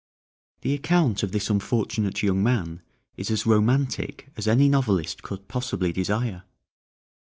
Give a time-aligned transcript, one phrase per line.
[0.61, 2.81] The account of this unfortunate young man
[3.17, 6.41] is as romantic as any novelist could possibly desire.